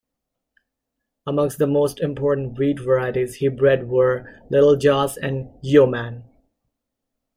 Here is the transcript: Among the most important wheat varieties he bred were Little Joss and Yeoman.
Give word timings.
Among 1.27 1.51
the 1.59 1.67
most 1.67 1.99
important 1.99 2.57
wheat 2.57 2.79
varieties 2.79 3.35
he 3.35 3.49
bred 3.49 3.87
were 3.87 4.33
Little 4.49 4.75
Joss 4.75 5.15
and 5.15 5.51
Yeoman. 5.61 6.23